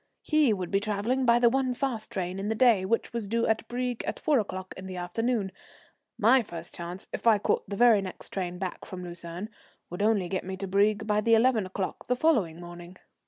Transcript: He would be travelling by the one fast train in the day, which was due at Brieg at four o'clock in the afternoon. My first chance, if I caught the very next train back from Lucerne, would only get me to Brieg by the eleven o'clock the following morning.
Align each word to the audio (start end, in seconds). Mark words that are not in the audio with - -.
He 0.23 0.51
would 0.51 0.71
be 0.71 0.79
travelling 0.79 1.25
by 1.27 1.37
the 1.37 1.47
one 1.51 1.75
fast 1.75 2.11
train 2.11 2.39
in 2.39 2.47
the 2.49 2.55
day, 2.55 2.85
which 2.85 3.13
was 3.13 3.27
due 3.27 3.45
at 3.45 3.67
Brieg 3.67 4.03
at 4.07 4.19
four 4.19 4.39
o'clock 4.39 4.73
in 4.75 4.87
the 4.87 4.97
afternoon. 4.97 5.51
My 6.17 6.41
first 6.41 6.73
chance, 6.73 7.05
if 7.13 7.27
I 7.27 7.37
caught 7.37 7.69
the 7.69 7.75
very 7.75 8.01
next 8.01 8.29
train 8.29 8.57
back 8.57 8.83
from 8.83 9.03
Lucerne, 9.03 9.49
would 9.91 10.01
only 10.01 10.27
get 10.27 10.43
me 10.43 10.57
to 10.57 10.67
Brieg 10.67 11.05
by 11.05 11.21
the 11.21 11.35
eleven 11.35 11.67
o'clock 11.67 12.07
the 12.07 12.15
following 12.15 12.59
morning. 12.59 12.97